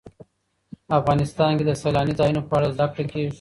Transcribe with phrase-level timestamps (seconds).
[0.99, 3.29] افغانستان کې د سیلاني ځایونو په اړه زده کړه کېږي.